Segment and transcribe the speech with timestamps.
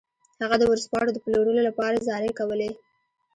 [0.41, 2.69] هغه د ورځپاڼو د پلورلو لپاره زارۍ کولې.